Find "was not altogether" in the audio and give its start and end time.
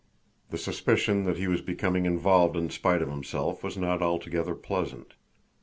3.63-4.55